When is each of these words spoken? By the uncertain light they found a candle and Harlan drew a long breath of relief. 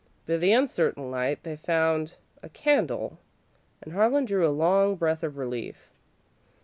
By 0.25 0.37
the 0.37 0.51
uncertain 0.51 1.11
light 1.11 1.43
they 1.43 1.55
found 1.55 2.15
a 2.41 2.49
candle 2.49 3.19
and 3.83 3.93
Harlan 3.93 4.25
drew 4.25 4.47
a 4.47 4.49
long 4.49 4.95
breath 4.95 5.21
of 5.21 5.37
relief. 5.37 5.91